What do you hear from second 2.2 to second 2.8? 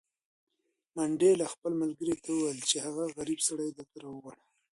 ته وویل چې